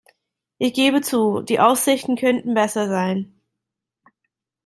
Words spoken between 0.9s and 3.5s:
zu, die Aussichten könnten besser sein.